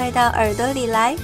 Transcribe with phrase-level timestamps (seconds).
[0.00, 1.14] 快到耳朵里来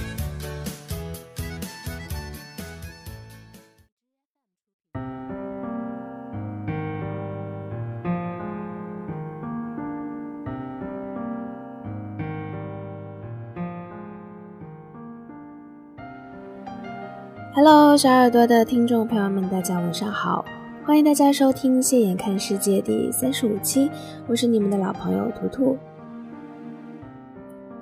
[17.55, 20.45] ！Hello，小耳朵的听众朋友们，大家晚上好！
[20.85, 23.89] 欢迎大家收听《谢眼看世界》第三十五期，
[24.27, 25.75] 我是你们的老朋友图图。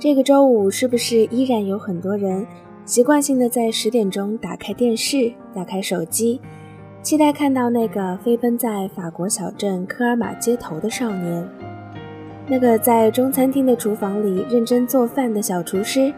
[0.06, 2.46] 这个周五是不是依然有很多人
[2.86, 6.40] 习惯性的在十点钟打开电视、打开手机，
[7.02, 11.50] 期待看到那个飞奔在法国小镇科尔玛街头的少年，
[12.46, 16.14] 那个在中餐厅的厨房里认真做饭的小厨师？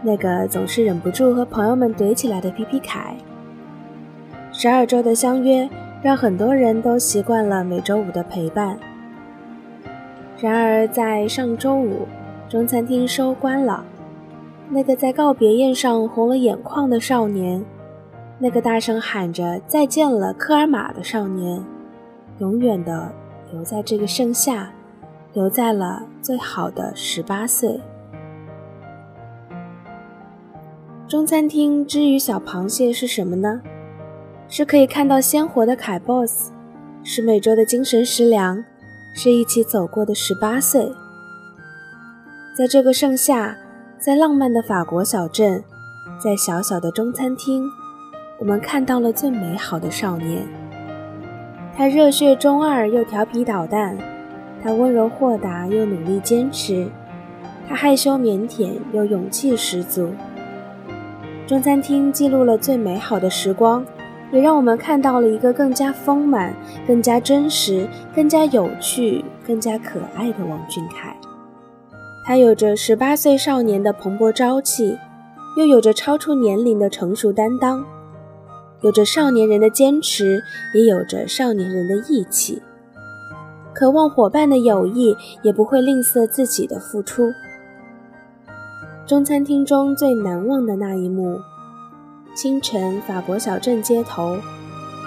[0.00, 3.14] 那个总是忍不住和朋友们怼起来的皮皮凯。
[4.52, 5.68] 十二周的相约，
[6.02, 8.78] 让很多人都习惯了每周五的陪伴。
[10.40, 12.08] 然而，在上周五，
[12.52, 13.82] 中餐厅收官了。
[14.68, 17.64] 那个在告别宴上红了眼眶的少年，
[18.38, 21.64] 那个大声喊着“再见了，科尔玛”的少年，
[22.40, 23.10] 永远的
[23.50, 24.70] 留在这个盛夏，
[25.32, 27.80] 留在了最好的十八岁。
[31.08, 33.62] 中餐厅之于小螃蟹是什么呢？
[34.46, 36.50] 是可以看到鲜活的凯 boss，
[37.02, 38.62] 是每周的精神食粮，
[39.14, 40.92] 是一起走过的十八岁。
[42.54, 43.56] 在这个盛夏，
[43.98, 45.64] 在浪漫的法国小镇，
[46.22, 47.64] 在小小的中餐厅，
[48.38, 50.46] 我们看到了最美好的少年。
[51.74, 53.96] 他热血中二又调皮捣蛋，
[54.62, 56.86] 他温柔豁达又努力坚持，
[57.66, 60.12] 他害羞腼腆又勇气十足。
[61.46, 63.82] 中餐厅记录了最美好的时光，
[64.30, 66.54] 也让我们看到了一个更加丰满、
[66.86, 71.16] 更加真实、更加有趣、更加可爱的王俊凯。
[72.24, 74.96] 他有着十八岁少年的蓬勃朝气，
[75.56, 77.84] 又有着超出年龄的成熟担当，
[78.80, 80.42] 有着少年人的坚持，
[80.74, 82.62] 也有着少年人的义气。
[83.74, 87.32] 渴望伙伴的友谊，也不会吝啬自己的付出。
[89.04, 91.40] 中餐厅中最难忘的那一幕：
[92.36, 94.36] 清晨，法国小镇街头，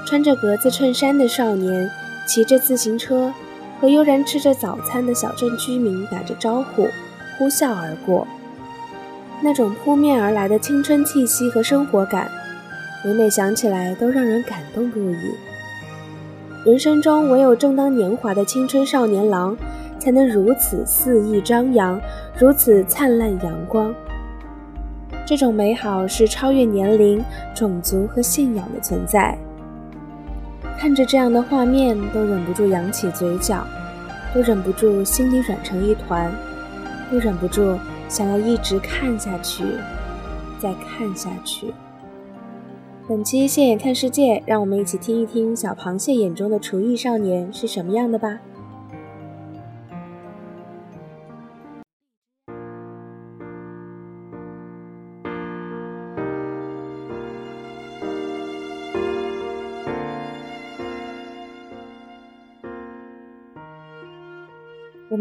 [0.05, 1.89] 穿着格子衬衫的少年
[2.27, 3.31] 骑着自行车，
[3.79, 6.89] 和悠然吃着早餐的小镇居民打着招呼，
[7.37, 8.27] 呼啸而过。
[9.41, 12.29] 那种扑面而来的青春气息和生活感，
[13.03, 15.17] 每每想起来都让人感动不已。
[16.65, 19.57] 人生中唯有正当年华的青春少年郎。
[19.97, 21.99] 才能如此肆意张扬，
[22.37, 23.91] 如此灿烂阳光。
[25.25, 27.23] 这种美好是超越年龄、
[27.55, 29.35] 种族和信仰的存在。
[30.77, 33.65] 看着这样的画面，都忍不住扬起嘴角，
[34.31, 36.31] 都忍不住心里软成一团，
[37.11, 37.77] 又忍不住
[38.09, 39.63] 想要一直看下去，
[40.59, 41.73] 再看下去。
[43.07, 48.39] 本期《现眼看世界》，让我们一起听一听小螃蟹眼中的厨艺少年是什么样的吧。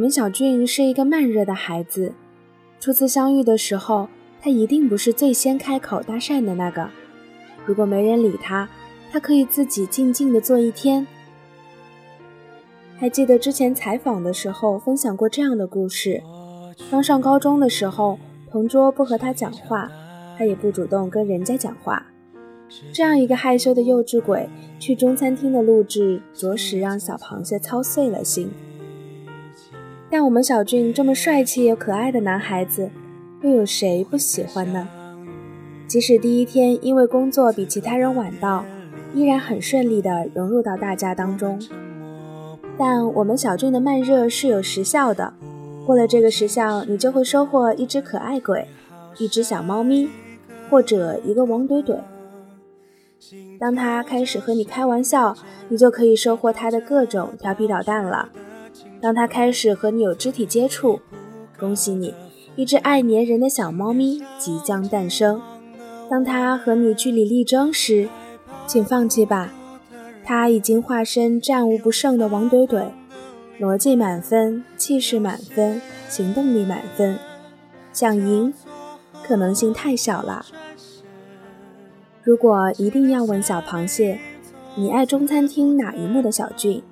[0.04, 2.12] 们小俊是一个慢热的孩子。
[2.78, 4.06] 初次相遇的时候，
[4.38, 6.90] 他一定不是最先开口搭讪的那个。
[7.64, 8.68] 如果没人理他，
[9.10, 11.06] 他可以自己静静的坐一天。
[12.98, 16.22] 还记得之前采访的时候分享过这样的故事：
[16.90, 18.18] 刚上高中的时候，
[18.50, 19.90] 同桌不和他讲话，
[20.36, 22.04] 他也不主动跟人家讲话。
[22.92, 28.50] 这样一个害羞的幼稚鬼，去中餐厅的录制，着实让小螃蟹操碎了心。
[30.16, 32.88] 但我们小俊这么帅气又可爱的男孩子，
[33.42, 34.86] 又有谁不喜欢呢？
[35.88, 38.64] 即使第一天因为工作比其他人晚到，
[39.12, 41.60] 依然很顺利地融入到大家当中。
[42.78, 45.34] 但我们小俊的慢热是有时效的，
[45.84, 48.68] 过了这个时效，你就会收获一只可爱鬼，
[49.18, 50.08] 一只小猫咪，
[50.70, 51.98] 或者一个王怼怼。
[53.58, 55.36] 当他开始和你开玩笑，
[55.68, 58.28] 你就可以收获他的各种调皮捣蛋了。
[59.04, 60.98] 当他开始和你有肢体接触，
[61.60, 62.14] 恭喜你，
[62.56, 65.42] 一只爱粘人的小猫咪即将诞生。
[66.08, 68.08] 当它和你据理力争时，
[68.66, 69.52] 请放弃吧。
[70.24, 72.86] 它已经化身战无不胜的王怼怼，
[73.60, 77.18] 逻辑满分，气势满分，行动力满分。
[77.92, 78.54] 想赢，
[79.22, 80.46] 可能性太小了。
[82.22, 84.18] 如果一定要问小螃蟹，
[84.74, 86.82] 你爱中餐厅哪一幕的小俊？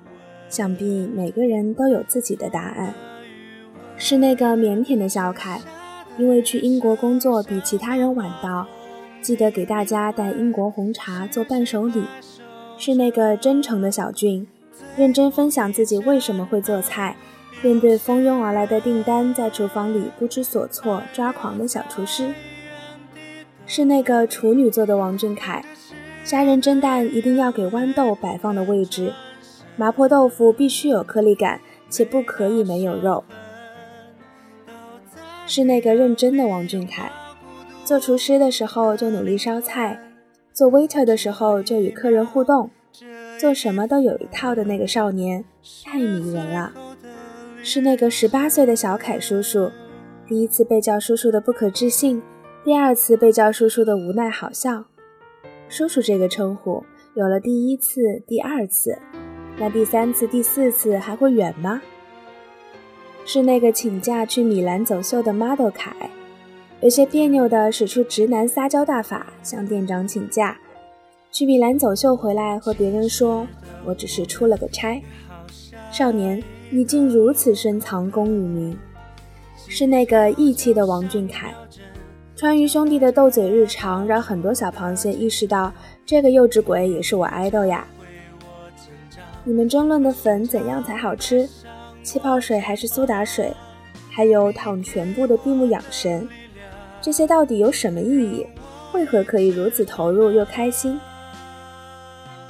[0.53, 0.85] 想必
[1.15, 2.93] 每个人都有自己的答案。
[3.97, 5.59] 是那个腼腆的小凯，
[6.15, 8.67] 因为去英国工作比其他人晚到，
[9.19, 12.03] 记得给大家带英国红茶做伴手礼。
[12.77, 14.47] 是那个真诚的小俊，
[14.95, 17.15] 认真分享自己为什么会做菜，
[17.63, 22.31] 面对蜂拥而来的订单在厨房里不知所措、抓狂的小厨师。
[23.65, 25.65] 是那个处女座的王俊凯，
[26.23, 29.11] 虾仁蒸蛋一定要给豌豆摆放的位置。
[29.75, 31.59] 麻婆豆腐必须有颗粒感，
[31.89, 33.23] 且不可以没有肉。
[35.45, 37.11] 是那个认真的王俊凯，
[37.83, 39.99] 做厨师的时候就努力烧菜，
[40.53, 42.69] 做 waiter 的时候就与客人互动，
[43.37, 45.43] 做什么都有一套的那个少年，
[45.83, 46.71] 太迷人了。
[47.61, 49.71] 是那个十八岁的小凯叔叔，
[50.27, 52.21] 第一次被叫叔叔的不可置信，
[52.63, 54.85] 第二次被叫叔叔的无奈好笑。
[55.67, 56.83] 叔叔这个称呼
[57.15, 58.99] 有了第一次、第二次。
[59.57, 61.81] 那第三次、第四次还会远吗？
[63.25, 65.93] 是那个请假去米兰走秀的 model 凯，
[66.81, 70.57] 有些别扭的使出直男撒娇大法，向店长请假，
[71.31, 73.47] 去米兰走秀回来和别人说
[73.85, 75.01] ：“我只是出了个差。”
[75.89, 78.77] 少年，你竟如此深藏功与名。
[79.55, 81.53] 是那个义气的王俊凯，
[82.35, 85.71] 川渝兄弟的斗嘴日常让很多小螃蟹意识到，
[86.05, 87.87] 这个幼稚鬼也是我爱豆呀。
[89.45, 91.49] 你们争论的粉怎样才好吃？
[92.01, 93.53] 气泡水还是苏打水？
[94.09, 96.25] 还有躺全部的闭目养神，
[97.01, 98.47] 这些到底有什么意义？
[98.93, 100.97] 为何可以如此投入又开心？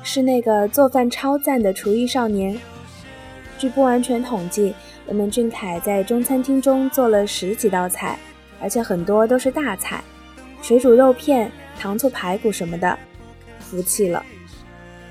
[0.03, 2.59] 是那个做饭超赞的厨艺少年。
[3.57, 4.75] 据不完全统计，
[5.07, 8.19] 我们俊凯在中餐厅中做了十几道菜，
[8.61, 10.03] 而且很多都是大菜，
[10.61, 12.95] 水煮肉片、糖醋排骨什么的，
[13.59, 14.23] 服气了。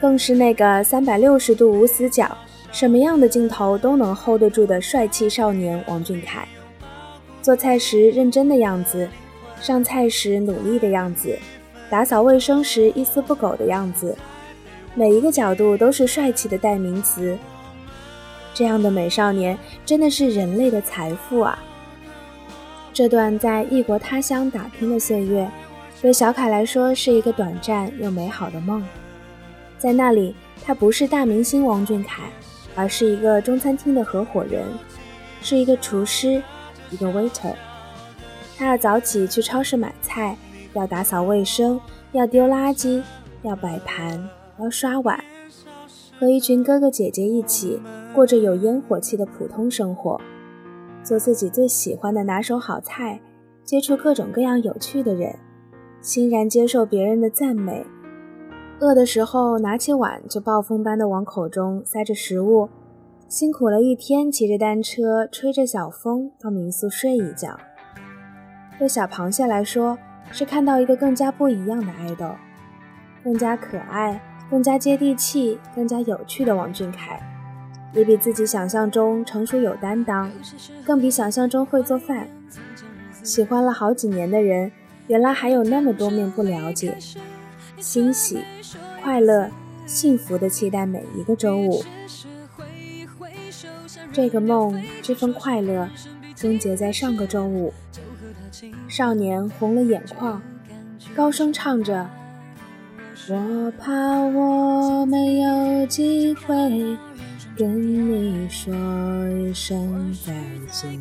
[0.02, 2.36] 更是那个三百六十度无死角，
[2.72, 6.44] 什么样的镜头都能 hold 得住的帅气少年王俊凯。
[7.40, 9.08] 做菜时认真的样子，
[9.60, 11.38] 上菜时努力的样子，
[11.88, 14.16] 打扫卫生时一丝不苟的样子，
[14.96, 17.38] 每一个角度都是帅气的代名词。
[18.52, 19.56] 这样的美少年
[19.86, 21.56] 真的是人类的财富啊！
[22.92, 25.48] 这段在异国他乡打拼的岁月，
[26.00, 28.84] 对小凯来说是一个短暂又美好的梦。
[29.82, 30.32] 在那里，
[30.64, 32.30] 他不是大明星王俊凯，
[32.76, 34.64] 而是一个中餐厅的合伙人，
[35.40, 36.40] 是一个厨师，
[36.92, 37.52] 一个 waiter。
[38.56, 40.38] 他要早起去超市买菜，
[40.74, 41.80] 要打扫卫生，
[42.12, 43.02] 要丢垃圾，
[43.42, 44.24] 要摆盘，
[44.60, 45.18] 要刷碗，
[46.16, 47.82] 和一群哥哥姐姐一起
[48.14, 50.20] 过着有烟火气的普通生活，
[51.02, 53.20] 做自己最喜欢的拿手好菜，
[53.64, 55.36] 接触各种各样有趣的人，
[56.00, 57.84] 欣然接受别人的赞美。
[58.82, 62.68] 饿的时候，拿起碗就暴风般的往口中塞着食物。
[63.28, 67.56] 辛苦了一天，骑着单车，吹着小风到民宿睡一觉。
[68.80, 69.96] 对小螃蟹来说，
[70.32, 72.28] 是看到一个更加不一样的爱豆，
[73.22, 74.20] 更加可爱、
[74.50, 77.22] 更加接地气、更加有趣的王俊凯，
[77.92, 80.28] 也比自己想象中成熟有担当，
[80.84, 82.26] 更比想象中会做饭。
[83.22, 84.72] 喜欢了好几年的人，
[85.06, 86.96] 原来还有那么多面不了解。
[87.82, 88.38] 欣喜、
[89.02, 89.50] 快乐、
[89.86, 91.84] 幸福的期待每一个周五。
[94.12, 95.88] 这个梦，这份快乐，
[96.36, 97.74] 终结在上个周五。
[98.86, 100.40] 少年红了眼眶，
[101.16, 102.08] 高声唱着
[103.28, 106.96] ：“我怕我没有机会
[107.56, 108.72] 跟你说
[109.28, 110.32] 一声再
[110.70, 111.00] 见。”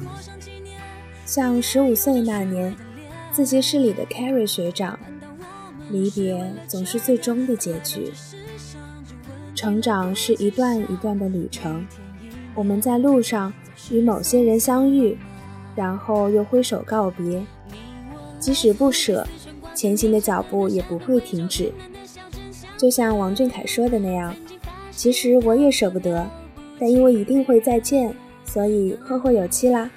[1.27, 2.75] 像十五岁那年，
[3.31, 4.97] 自习室里的 Carrie 学长。
[5.91, 8.11] 离别总是最终的结局，
[9.53, 11.85] 成长是一段一段的旅程。
[12.55, 13.53] 我们在路上
[13.89, 15.17] 与某些人相遇，
[15.75, 17.45] 然后又挥手告别。
[18.39, 19.27] 即使不舍，
[19.75, 21.71] 前行的脚步也不会停止。
[22.77, 24.35] 就像王俊凯说的那样，
[24.89, 26.27] 其实我也舍不得，
[26.79, 29.89] 但因为一定会再见，所以后会有期啦。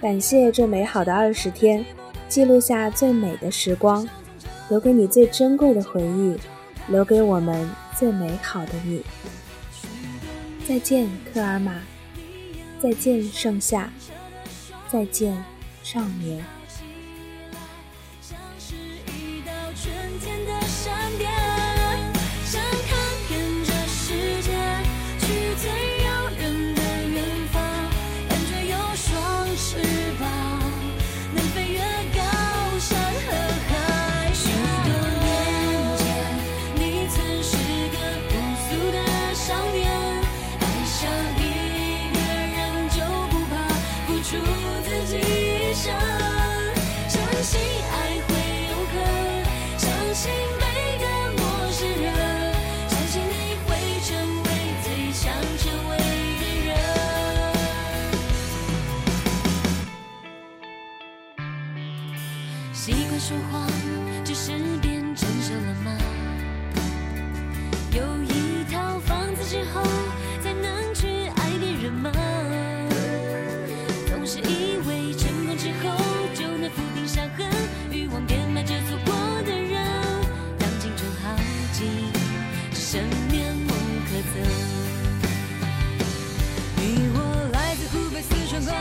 [0.00, 1.84] 感谢这美好的二十天。
[2.32, 4.08] 记录下最美的时光，
[4.70, 6.34] 留给你最珍贵的回忆，
[6.88, 9.02] 留给我们最美好的你。
[10.66, 11.74] 再见，科尔玛。
[12.80, 13.92] 再见，盛夏。
[14.88, 15.44] 再见，
[15.82, 16.42] 少年。
[44.24, 44.36] 祝
[44.84, 45.92] 自己一生。
[47.08, 47.60] 相信
[47.90, 47.92] 爱
[48.28, 48.30] 会
[48.70, 48.94] 永恒
[49.76, 50.64] 相信每
[51.00, 51.04] 个
[51.36, 51.40] 陌
[51.72, 52.06] 生人。
[52.88, 53.32] 相信你
[53.66, 53.68] 会
[54.04, 54.08] 成
[54.44, 54.46] 为
[54.84, 55.22] 最想
[55.58, 55.92] 成为
[56.40, 56.70] 的人。
[62.72, 63.52] 习惯说谎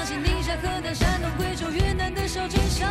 [0.03, 2.85] 四川、广西、宁夏、河南、山东、贵州、云南的小镇小